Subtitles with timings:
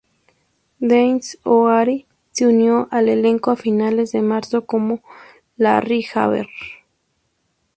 [0.79, 5.03] Denis O'Hare se unió al elenco a finales de marzo como
[5.57, 6.47] Larry Harvey.